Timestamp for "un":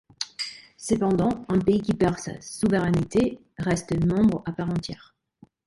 1.47-1.59